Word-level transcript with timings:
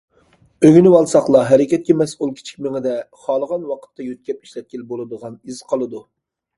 ئۆگىنىۋالساقلا، 0.69 1.43
ھەرىكەتكە 1.49 1.97
مەسئۇل 2.01 2.33
كىچىك 2.41 2.65
مېڭىدە 2.69 2.97
خالىغان 3.27 3.71
ۋاقىتتا 3.75 4.09
يۆتكەپ 4.11 4.37
ئىشلەتكىلى 4.45 4.91
بولىدىغان 4.93 5.41
ئىز 5.47 5.67
قالىدۇ. 5.73 6.09